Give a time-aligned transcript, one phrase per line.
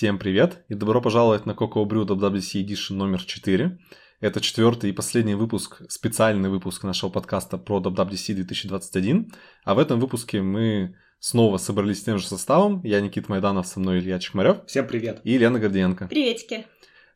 [0.00, 3.78] Всем привет и добро пожаловать на Cocoa Brew WWDC Edition номер 4.
[4.20, 9.30] Это четвертый и последний выпуск, специальный выпуск нашего подкаста про WWDC 2021.
[9.62, 12.80] А в этом выпуске мы снова собрались с тем же составом.
[12.82, 14.64] Я Никит Майданов, со мной Илья Чекмарев.
[14.66, 15.20] Всем привет.
[15.24, 16.06] И Лена Гордиенко.
[16.08, 16.64] Приветики.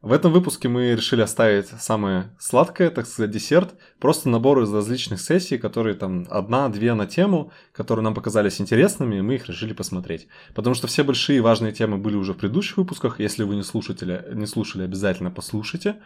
[0.04, 3.74] В этом выпуске мы решили оставить самое сладкое, так сказать, десерт.
[3.98, 9.22] Просто набор из различных сессий, которые там одна-две на тему, которые нам показались интересными, и
[9.22, 10.28] мы их решили посмотреть.
[10.54, 13.18] Потому что все большие важные темы были уже в предыдущих выпусках.
[13.18, 15.96] Если вы не, слушатели, не слушали, обязательно послушайте.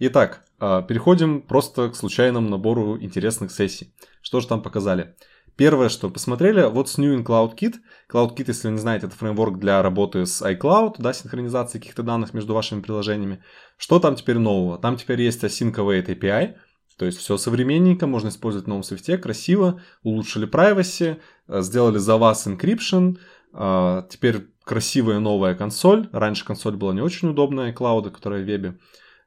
[0.00, 3.94] Итак, а, переходим просто к случайному набору интересных сессий.
[4.22, 5.14] Что же там показали?
[5.56, 7.76] Первое, что посмотрели, вот с New in CloudKit.
[8.12, 12.34] CloudKit, если вы не знаете, это фреймворк для работы с iCloud, да, синхронизации каких-то данных
[12.34, 13.42] между вашими приложениями.
[13.78, 14.76] Что там теперь нового?
[14.78, 16.56] Там теперь есть Async Await API,
[16.98, 22.18] то есть все современненько, можно использовать в новом свифте, красиво, улучшили privacy, э, сделали за
[22.18, 23.16] вас encryption,
[23.54, 26.08] э, теперь красивая новая консоль.
[26.12, 28.78] Раньше консоль была не очень удобная, iCloud, которая в вебе.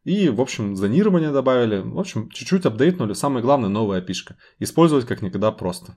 [0.03, 1.79] И, в общем, зонирование добавили.
[1.79, 3.13] В общем, чуть-чуть апдейтнули.
[3.13, 4.37] Самое главное, новая пишка.
[4.59, 5.95] Использовать как никогда просто.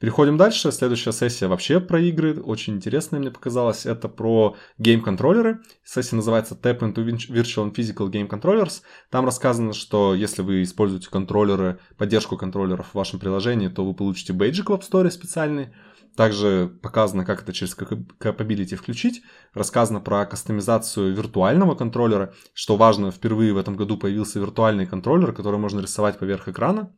[0.00, 0.72] Переходим дальше.
[0.72, 2.40] Следующая сессия вообще про игры.
[2.40, 3.84] Очень интересная мне показалась.
[3.84, 5.60] Это про гейм-контроллеры.
[5.84, 8.80] Сессия называется Tap into Virtual and Physical Game Controllers.
[9.10, 14.32] Там рассказано, что если вы используете контроллеры, поддержку контроллеров в вашем приложении, то вы получите
[14.32, 15.68] бейджик в App Store специальный.
[16.16, 19.20] Также показано, как это через Capability включить.
[19.52, 22.32] Рассказано про кастомизацию виртуального контроллера.
[22.54, 26.90] Что важно, впервые в этом году появился виртуальный контроллер, который можно рисовать поверх экрана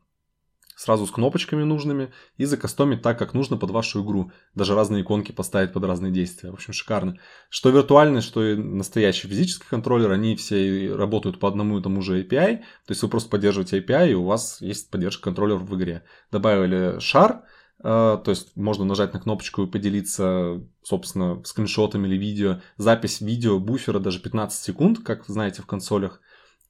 [0.82, 4.32] сразу с кнопочками нужными и закастомить так, как нужно под вашу игру.
[4.56, 6.50] Даже разные иконки поставить под разные действия.
[6.50, 7.18] В общем, шикарно.
[7.50, 12.20] Что виртуальный, что и настоящий физический контроллер, они все работают по одному и тому же
[12.20, 12.56] API.
[12.58, 16.02] То есть вы просто поддерживаете API, и у вас есть поддержка контроллеров в игре.
[16.32, 17.44] Добавили шар,
[17.78, 22.60] э, то есть можно нажать на кнопочку и поделиться, собственно, скриншотами или видео.
[22.76, 26.20] Запись видео буфера даже 15 секунд, как вы знаете в консолях.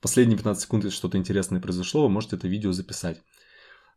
[0.02, 3.22] Последние 15 секунд, если что-то интересное произошло, вы можете это видео записать.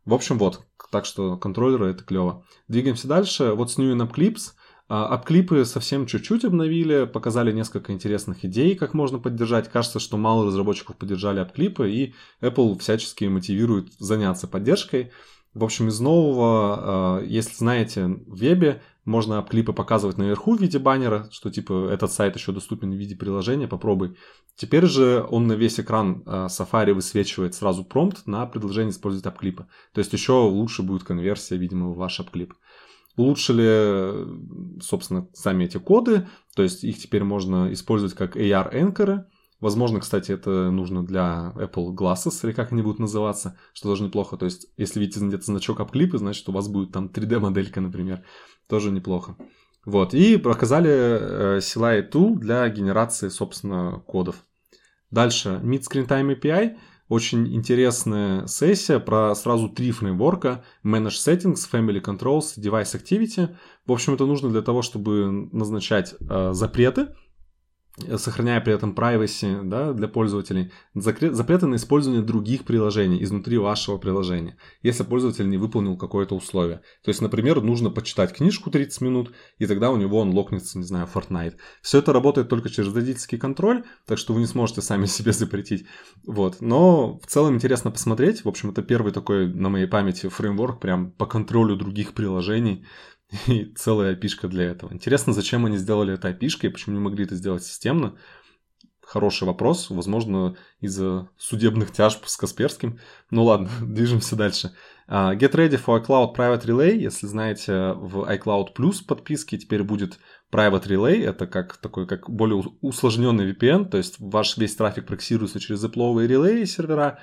[0.06, 0.62] В общем, вот.
[0.90, 2.44] Так что контроллеры это клево.
[2.68, 3.52] Двигаемся дальше.
[3.52, 4.52] Вот с New in Clips.
[4.88, 9.68] Апклипы совсем чуть-чуть обновили, показали несколько интересных идей, как можно поддержать.
[9.68, 15.10] Кажется, что мало разработчиков поддержали апклипы, и Apple всячески мотивирует заняться поддержкой.
[15.54, 21.28] В общем, из нового, если знаете, в вебе можно клипы показывать наверху в виде баннера,
[21.30, 24.16] что типа этот сайт еще доступен в виде приложения, попробуй.
[24.56, 29.66] Теперь же он на весь экран э, Safari высвечивает сразу промпт на предложение использовать апклипы.
[29.94, 32.52] То есть еще лучше будет конверсия, видимо, в ваш апклип.
[33.16, 39.24] Улучшили, собственно, сами эти коды, то есть их теперь можно использовать как AR-энкеры,
[39.58, 44.36] Возможно, кстати, это нужно для Apple Glasses, или как они будут называться, что тоже неплохо.
[44.36, 48.22] То есть, если видите где-то значок апклипы, значит, у вас будет там 3D-моделька, например.
[48.68, 49.36] Тоже неплохо.
[49.84, 54.44] Вот, и показали э, CLI Tool для генерации, собственно, кодов.
[55.10, 56.76] Дальше, Mid Screen Time API.
[57.08, 60.64] Очень интересная сессия про сразу три фреймворка.
[60.84, 63.54] Manage Settings, Family Controls, Device Activity.
[63.86, 67.14] В общем, это нужно для того, чтобы назначать э, запреты,
[68.16, 74.56] сохраняя при этом privacy да, для пользователей, запреты на использование других приложений изнутри вашего приложения,
[74.82, 76.82] если пользователь не выполнил какое-то условие.
[77.02, 80.84] То есть, например, нужно почитать книжку 30 минут, и тогда у него он локнется, не
[80.84, 81.54] знаю, Fortnite.
[81.80, 85.86] Все это работает только через родительский контроль, так что вы не сможете сами себе запретить.
[86.26, 86.60] Вот.
[86.60, 88.44] Но в целом интересно посмотреть.
[88.44, 92.84] В общем, это первый такой на моей памяти фреймворк прям по контролю других приложений.
[93.46, 94.92] и целая опишка для этого.
[94.92, 98.16] Интересно, зачем они сделали это опишкой, почему не могли это сделать системно.
[99.00, 102.98] Хороший вопрос, возможно, из-за судебных тяжб с Касперским.
[103.30, 104.72] Ну ладно, движемся дальше.
[105.08, 106.96] Uh, get ready for iCloud Private Relay.
[106.96, 110.18] Если знаете, в iCloud Plus подписке теперь будет
[110.52, 111.24] Private Relay.
[111.24, 116.26] Это как такой, как более усложненный VPN, то есть ваш весь трафик проксируется через Apple
[116.26, 117.20] релеи сервера,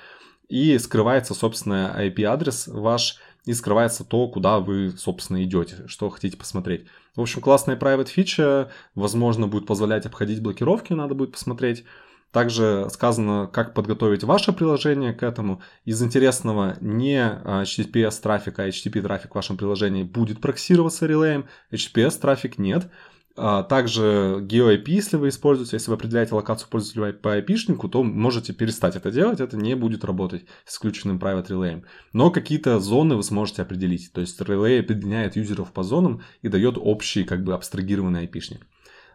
[0.48, 6.86] и скрывается, собственно, IP-адрес ваш, и скрывается то, куда вы, собственно, идете, что хотите посмотреть.
[7.14, 11.84] В общем, классная private фича, возможно, будет позволять обходить блокировки, надо будет посмотреть.
[12.32, 15.62] Также сказано, как подготовить ваше приложение к этому.
[15.84, 22.18] Из интересного, не HTTPS трафик, а HTTP трафик в вашем приложении будет проксироваться релеем, HTTPS
[22.20, 22.90] трафик нет.
[23.36, 28.52] А, также GeoIP, если вы используете, если вы определяете локацию пользователя по IP-шнику, то можете
[28.52, 31.84] перестать это делать, это не будет работать с включенным private relay.
[32.12, 34.12] Но какие-то зоны вы сможете определить.
[34.12, 38.60] То есть релей определяет юзеров по зонам и дает общий, как бы абстрагированный IP-шник.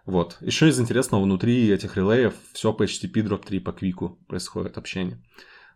[0.06, 0.38] Вот.
[0.42, 5.22] Еще из интересного, внутри этих релеев все по HTTP Drop 3 по квику происходит общение.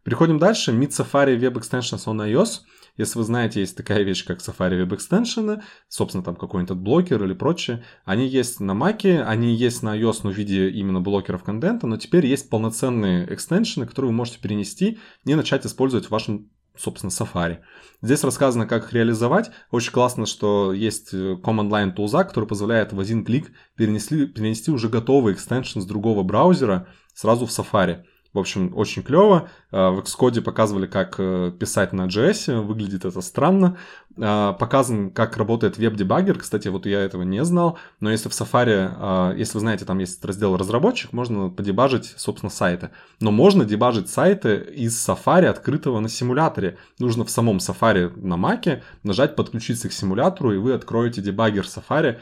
[0.04, 0.72] Переходим дальше.
[0.72, 2.62] Meet Safari Web Extensions on iOS.
[2.96, 7.34] Если вы знаете, есть такая вещь, как Safari Web Extension, собственно, там какой-нибудь блокер или
[7.34, 7.84] прочее.
[8.06, 11.98] Они есть на Mac, они есть на iOS, но в виде именно блокеров контента, но
[11.98, 17.60] теперь есть полноценные экстеншены, которые вы можете перенести и начать использовать в вашем собственно, Safari.
[18.02, 19.52] Здесь рассказано, как их реализовать.
[19.72, 24.72] Очень классно, что есть э, Command Line Tools, который позволяет в один клик перенести, перенести
[24.72, 28.04] уже готовый экстеншн с другого браузера сразу в Safari.
[28.34, 29.50] В общем, очень клево.
[29.72, 33.78] А, в Xcode показывали, как э, писать на JS, выглядит это странно.
[34.20, 36.40] А, показан, как работает веб-дебаггер.
[36.40, 40.00] Кстати, вот я этого не знал, но если в Safari, а, если вы знаете, там
[40.00, 42.90] есть раздел разработчик, можно подебажить, собственно, сайты.
[43.20, 46.78] Но можно дебажить сайты из Safari, открытого на симуляторе.
[46.98, 52.20] Нужно в самом Safari на Mac нажать «Подключиться к симулятору», и вы откроете дебаггер Safari,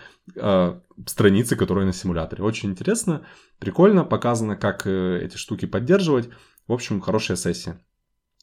[1.07, 2.43] страницы, которые на симуляторе.
[2.43, 3.25] Очень интересно,
[3.59, 6.29] прикольно, показано, как э, эти штуки поддерживать.
[6.67, 7.79] В общем, хорошая сессия.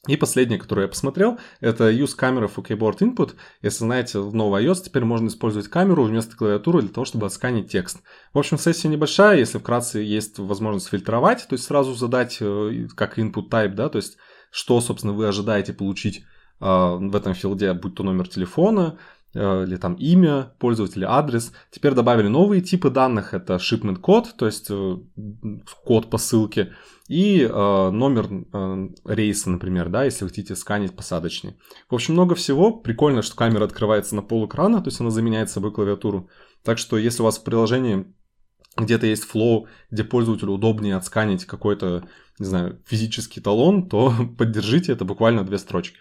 [0.07, 3.35] И последнее, которое я посмотрел, это Use Camera for Keyboard Input.
[3.61, 7.69] Если знаете, в новой iOS теперь можно использовать камеру вместо клавиатуры для того, чтобы отсканить
[7.69, 8.01] текст.
[8.33, 13.19] В общем, сессия небольшая, если вкратце есть возможность фильтровать, то есть сразу задать э, как
[13.19, 14.17] input type, да, то есть
[14.51, 16.23] что, собственно, вы ожидаете получить
[16.61, 18.97] э, в этом филде, будь то номер телефона,
[19.33, 21.51] или там имя пользователя, адрес.
[21.71, 24.97] Теперь добавили новые типы данных, это shipment код, то есть э,
[25.85, 26.73] код посылки,
[27.07, 31.57] и э, номер э, рейса, например, да, если вы хотите сканить посадочный.
[31.89, 32.71] В общем, много всего.
[32.71, 36.29] Прикольно, что камера открывается на пол экрана, то есть она заменяет собой клавиатуру.
[36.63, 38.13] Так что если у вас в приложении
[38.77, 45.05] где-то есть флоу, где пользователю удобнее отсканить какой-то, не знаю, физический талон, то поддержите, это
[45.05, 45.99] буквально две строчки.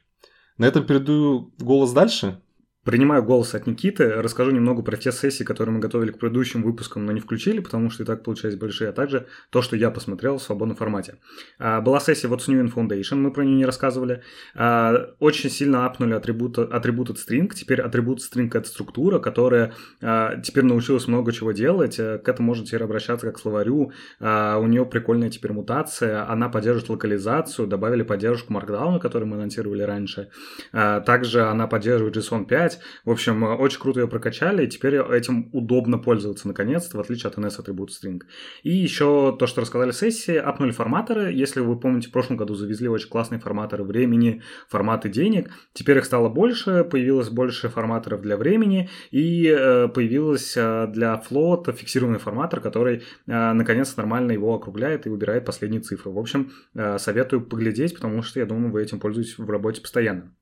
[0.59, 2.43] На этом передаю голос дальше.
[2.89, 7.05] Принимаю голос от Никиты, расскажу немного про те сессии, которые мы готовили к предыдущим выпускам,
[7.05, 10.39] но не включили, потому что и так получались большие, а также то, что я посмотрел
[10.39, 11.17] в свободном формате.
[11.59, 14.23] А, была сессия What's New in Foundation, мы про нее не рассказывали.
[14.55, 20.65] А, очень сильно апнули атрибут, атрибут string, теперь атрибут string это структура, которая а, теперь
[20.65, 24.87] научилась много чего делать, э, к этому можно теперь обращаться как к словарю, у нее
[24.87, 30.31] прикольная теперь мутация, она поддерживает локализацию, добавили поддержку Markdown, который мы анонсировали раньше,
[30.73, 32.81] также она поддерживает JSON 5, играть.
[33.05, 37.31] В общем, э, очень круто ее прокачали, и теперь этим удобно пользоваться наконец-то, в отличие
[37.31, 38.21] от NS Attribute String.
[38.63, 41.33] И еще то, что рассказали сессии, апнули форматоры.
[41.33, 45.51] Если вы помните, в прошлом году завезли очень классные форматоры времени, форматы денег.
[45.73, 51.73] Теперь их стало больше, появилось больше форматоров для времени, и э, появилось э, для float
[51.73, 56.11] фиксированный форматор, который наконец нормально его округляет и выбирает последние цифры.
[56.11, 56.51] В общем,
[56.99, 60.33] советую поглядеть, потому что я думаю, вы этим пользуетесь в работе постоянно.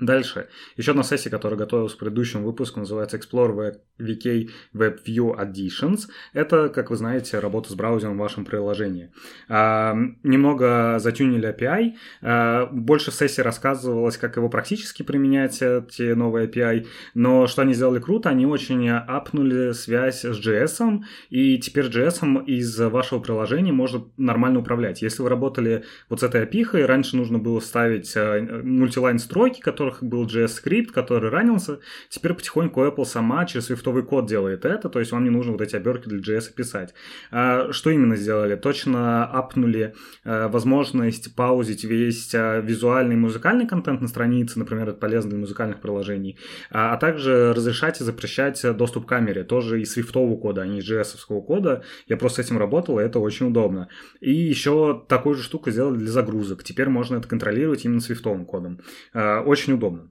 [0.00, 0.48] Дальше.
[0.76, 6.08] Еще одна сессия, которая готовилась к предыдущему выпуску, называется Explore VK WebView Additions.
[6.32, 9.12] Это, как вы знаете, работа с браузером в вашем приложении.
[9.48, 11.92] А, немного затюнили API.
[12.22, 16.86] А, больше в сессии рассказывалось, как его практически применять, эти новые API.
[17.14, 22.78] Но что они сделали круто, они очень апнули связь с JS, и теперь JS из
[22.78, 25.02] вашего приложения можно нормально управлять.
[25.02, 29.89] Если вы работали вот с этой API, раньше нужно было вставить э, мультилайн строки, которые
[29.90, 31.80] которых был JS-скрипт, который ранился.
[32.08, 35.60] Теперь потихоньку Apple сама через свифтовый код делает это, то есть вам не нужно вот
[35.60, 36.94] эти обертки для JS писать.
[37.30, 38.56] А, что именно сделали?
[38.56, 39.94] Точно апнули
[40.24, 45.38] а, возможность паузить весь а, визуальный и музыкальный контент на странице, например, это полезно для
[45.38, 46.38] музыкальных приложений,
[46.70, 50.90] а также разрешать и запрещать доступ к камере, тоже из свифтового кода, а не из
[50.90, 51.82] JS кода.
[52.06, 53.88] Я просто с этим работал, и это очень удобно.
[54.20, 56.62] И еще такую же штуку сделали для загрузок.
[56.62, 58.80] Теперь можно это контролировать именно свифтовым кодом.
[59.14, 60.10] Очень удобно.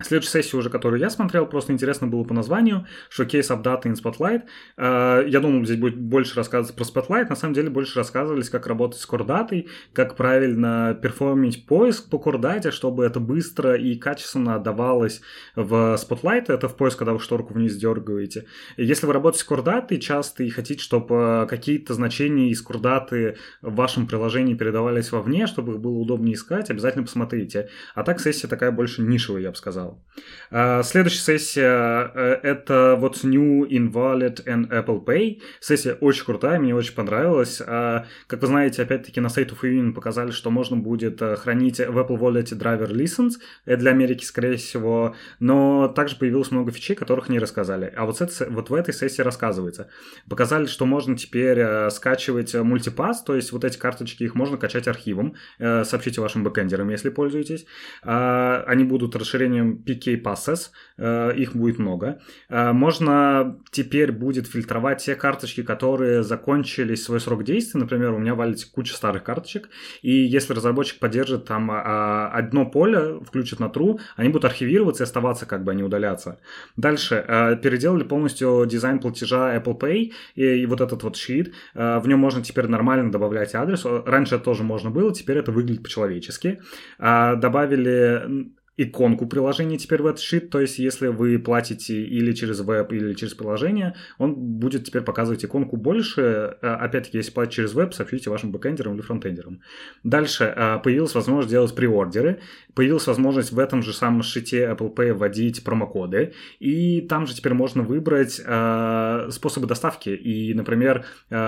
[0.00, 4.42] Следующая сессия уже, которую я смотрел, просто интересно было по названию, Showcase Update in Spotlight.
[4.76, 8.68] Э, я думал, здесь будет больше рассказываться про Spotlight, на самом деле больше рассказывались, как
[8.68, 15.20] работать с кордатой, как правильно перформить поиск по кордате, чтобы это быстро и качественно отдавалось
[15.56, 18.46] в Spotlight, это в поиск, когда вы шторку вниз дергаете.
[18.76, 24.06] Если вы работаете с кордатой часто и хотите, чтобы какие-то значения из кордаты в вашем
[24.06, 27.68] приложении передавались вовне, чтобы их было удобнее искать, обязательно посмотрите.
[27.96, 30.02] А так сессия такая больше нишевая, я бы сказал сказал.
[30.50, 35.40] А, следующая сессия э, это What's New in Wallet and Apple Pay.
[35.60, 37.60] Сессия очень крутая, мне очень понравилась.
[37.64, 41.78] А, как вы знаете, опять-таки на State of Union показали, что можно будет э, хранить
[41.78, 43.34] в Apple Wallet Driver License.
[43.64, 45.14] Это для Америки, скорее всего.
[45.38, 47.92] Но также появилось много фичей, которых не рассказали.
[47.96, 49.88] А вот, это, вот в этой сессии рассказывается.
[50.28, 54.88] Показали, что можно теперь э, скачивать мультипас, то есть вот эти карточки, их можно качать
[54.88, 55.34] архивом.
[55.58, 57.66] Сообщите вашим бэкэндерам, если пользуетесь.
[58.02, 62.20] А, они будут расширением PK Passes, э, их будет много.
[62.48, 67.80] Э, можно теперь будет фильтровать те карточки, которые закончились свой срок действия.
[67.80, 69.68] Например, у меня валится куча старых карточек,
[70.02, 75.06] и если разработчик поддержит там а, одно поле, включит на true, они будут архивироваться и
[75.06, 76.40] оставаться, как бы а не удаляться.
[76.76, 82.42] Дальше, переделали полностью дизайн платежа Apple Pay, и вот этот вот sheet, в нем можно
[82.42, 83.84] теперь нормально добавлять адрес.
[83.84, 86.60] Раньше это тоже можно было, теперь это выглядит по-человечески.
[86.98, 92.92] Добавили иконку приложения теперь в этот sheet, то есть если вы платите или через веб,
[92.92, 96.56] или через приложение, он будет теперь показывать иконку больше.
[96.62, 99.62] Э, опять-таки, если платить через веб, сообщите вашим бэкэндерам или фронтендерам.
[100.04, 102.40] Дальше э, появилась возможность делать приордеры,
[102.74, 107.54] появилась возможность в этом же самом шите Apple Pay вводить промокоды, и там же теперь
[107.54, 111.04] можно выбрать э, способы доставки, и, например,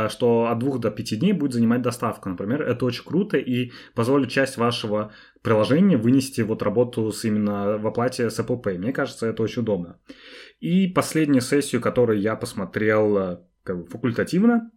[0.08, 4.30] что от двух до пяти дней будет занимать доставка, например, это очень круто и позволит
[4.30, 8.78] часть вашего приложение вынести вот работу с именно в оплате с Apple Pay.
[8.78, 9.99] Мне кажется, это очень удобно.
[10.61, 14.70] И последнюю сессию, которую я посмотрел э, как бы факультативно,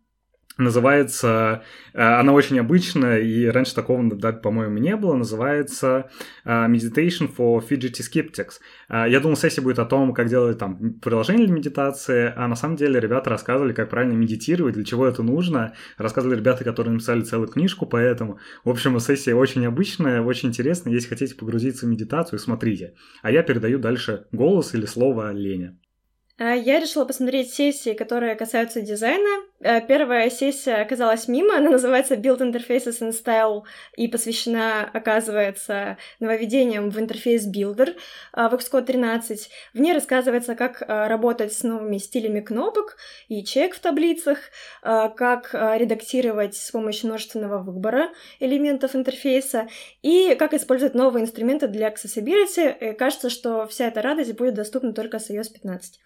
[0.58, 5.16] Называется, э, она очень обычная, и раньше такого, да, по-моему, не было.
[5.16, 6.12] Называется
[6.46, 8.60] э, Meditation for Fidgety Skeptics.
[8.88, 12.56] Э, я думал, сессия будет о том, как делать там приложение для медитации, а на
[12.56, 15.74] самом деле ребята рассказывали, как правильно медитировать, для чего это нужно.
[15.98, 18.38] Рассказывали ребята, которые написали целую книжку поэтому.
[18.64, 20.94] В общем, сессия очень обычная, очень интересная.
[20.94, 22.94] Если хотите погрузиться в медитацию, смотрите.
[23.24, 25.78] А я передаю дальше голос или слово Лене.
[26.40, 29.44] А, я решила посмотреть сессии, которые касаются дизайна.
[29.64, 33.62] А, первая сессия оказалась мимо, она называется Build Interfaces in Style
[33.96, 37.96] и посвящена, оказывается, нововведениям в интерфейс Builder
[38.32, 39.50] а, в Xcode 13.
[39.76, 42.98] В ней рассказывается, как работать с новыми стилями кнопок
[43.28, 44.40] и чек в таблицах,
[44.82, 48.10] как редактировать с помощью множественного выбора
[48.40, 49.68] элементов интерфейса
[50.02, 52.92] и как использовать новые инструменты для accessibility.
[52.92, 56.00] И кажется, что вся эта радость будет доступна только с iOS 15.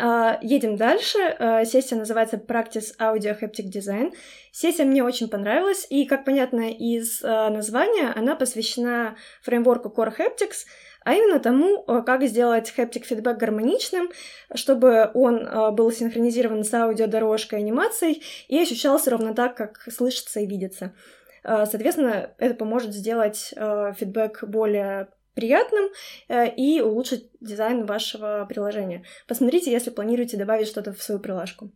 [0.00, 1.18] Uh, едем дальше.
[1.38, 4.14] Uh, сессия называется Practice Audio Haptic Design.
[4.50, 10.64] Сессия мне очень понравилась, и, как понятно из uh, названия, она посвящена фреймворку Core Haptics,
[11.04, 14.10] а именно тому, как сделать haptic feedback гармоничным,
[14.54, 20.94] чтобы он был синхронизирован с аудиодорожкой анимацией и ощущался ровно так, как слышится и видится.
[21.42, 25.90] Соответственно, это поможет сделать фидбэк более приятным
[26.28, 29.04] э, и улучшить дизайн вашего приложения.
[29.26, 31.70] Посмотрите, если планируете добавить что-то в свою приложку.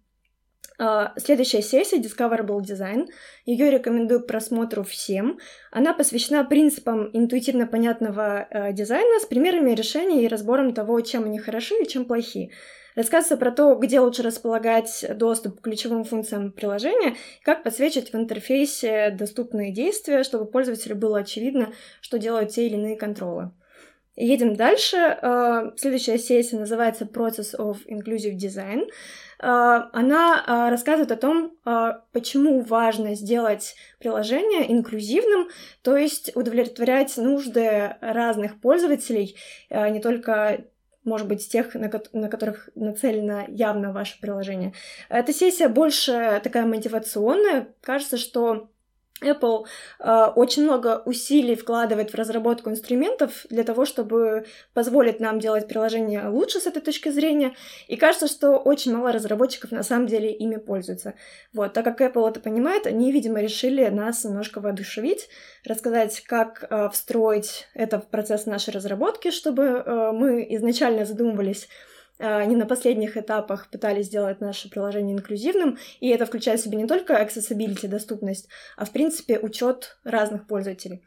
[0.78, 3.06] Uh, следующая сессия Discoverable Design.
[3.46, 5.38] Ее рекомендую к просмотру всем.
[5.70, 11.38] Она посвящена принципам интуитивно понятного uh, дизайна с примерами решений и разбором того, чем они
[11.38, 12.52] хороши и чем плохи.
[12.96, 19.10] Рассказывается про то, где лучше располагать доступ к ключевым функциям приложения, как подсвечивать в интерфейсе
[19.10, 23.52] доступные действия, чтобы пользователю было очевидно, что делают те или иные контролы.
[24.16, 24.96] Едем дальше.
[24.96, 28.88] А, следующая сессия называется Process of Inclusive Design.
[29.38, 31.52] А, она а, рассказывает о том,
[32.12, 35.48] почему важно сделать приложение инклюзивным,
[35.82, 39.36] то есть удовлетворять нужды разных пользователей,
[39.68, 40.64] не только
[41.06, 44.72] может быть, тех, на, ко- на которых нацелено явно ваше приложение.
[45.08, 47.68] Эта сессия больше такая мотивационная.
[47.80, 48.68] Кажется, что
[49.22, 49.64] Apple
[49.98, 56.28] э, очень много усилий вкладывает в разработку инструментов для того, чтобы позволить нам делать приложение
[56.28, 57.54] лучше с этой точки зрения.
[57.88, 61.14] И кажется, что очень мало разработчиков на самом деле ими пользуются.
[61.54, 65.28] Вот, так как Apple это понимает, они, видимо, решили нас немножко воодушевить,
[65.64, 71.68] рассказать, как э, встроить это в процесс нашей разработки, чтобы э, мы изначально задумывались
[72.18, 76.86] они на последних этапах пытались сделать наше приложение инклюзивным, и это включает в себя не
[76.86, 81.04] только accessibility, доступность, а в принципе учет разных пользователей.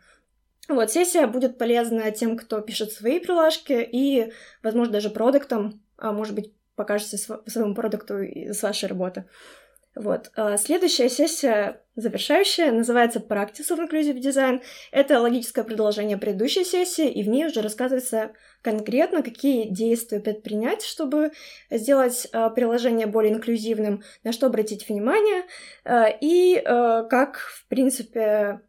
[0.68, 6.36] Вот, сессия будет полезна тем, кто пишет свои приложки и, возможно, даже продуктам, а может
[6.36, 9.26] быть, покажете своему продукту с вашей работы.
[10.00, 10.32] Вот.
[10.38, 14.62] А следующая сессия, завершающая, называется Practice of Inclusive Design.
[14.94, 21.32] Это логическое продолжение предыдущей сессии, и в ней уже рассказывается конкретно, какие действия предпринять, чтобы
[21.70, 25.44] сделать э, приложение более инклюзивным, на что обратить внимание,
[25.84, 28.62] э, и как, в принципе,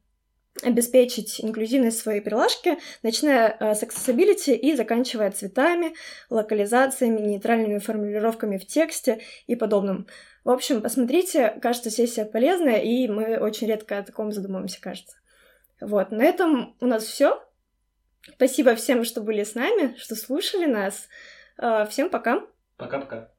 [0.64, 5.94] обеспечить инклюзивность своей приложки, начиная с accessibility и заканчивая цветами,
[6.28, 10.08] локализациями, нейтральными формулировками в тексте и подобным.
[10.44, 15.16] В общем, посмотрите, кажется, сессия полезная, и мы очень редко о таком задумываемся, кажется.
[15.80, 17.42] Вот, на этом у нас все.
[18.34, 21.08] Спасибо всем, что были с нами, что слушали нас.
[21.58, 22.46] А, всем пока.
[22.76, 23.30] Пока-пока.